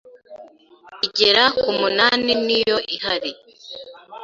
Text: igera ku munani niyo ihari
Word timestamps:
igera 1.05 1.43
ku 1.59 1.69
munani 1.79 2.31
niyo 2.45 2.77
ihari 2.95 3.31